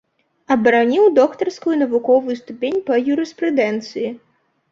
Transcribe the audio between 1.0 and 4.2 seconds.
доктарскую навуковую ступень па юрыспрудэнцыі.